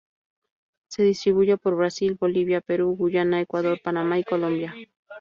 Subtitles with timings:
[0.87, 4.73] Se distribuye por Brasil, Bolivia, Perú, Guyana, Ecuador, Panamá y Colombia.